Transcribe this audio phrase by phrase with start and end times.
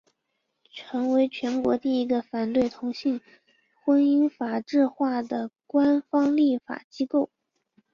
[0.73, 3.21] 成为全国第一个反对同性
[3.85, 7.29] 婚姻法制化的官方立法机构。